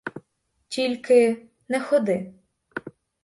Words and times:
Тільки— 0.67 1.47
не 1.69 1.79
ходи. 1.79 2.33